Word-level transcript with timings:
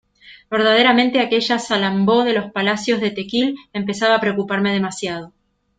verdaderamente, 0.49 1.19
aquella 1.19 1.59
Salambó 1.59 2.23
de 2.23 2.33
los 2.33 2.51
palacios 2.51 2.99
de 3.01 3.11
Tequil 3.11 3.55
empezaba 3.71 4.15
a 4.15 4.19
preocuparme 4.19 4.73
demasiado. 4.73 5.31